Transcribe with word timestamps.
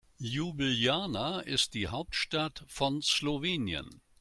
Ljubljana 0.19 1.43
ist 1.43 1.75
die 1.75 1.85
Hauptstadt 1.87 2.63
von 2.67 3.03
Slowenien. 3.03 4.01